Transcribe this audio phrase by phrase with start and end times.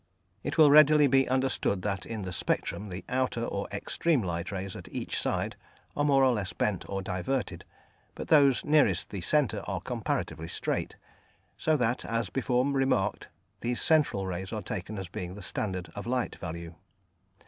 [0.43, 4.75] It will readily be understood that in the spectrum the outer or extreme light rays
[4.75, 5.55] at each side
[5.95, 7.65] are more or less bent or diverted,
[8.15, 10.95] but those nearest the centre are comparatively straight,
[11.55, 13.29] so that, as before remarked,
[13.59, 16.73] these central rays are taken as being the standard of light value.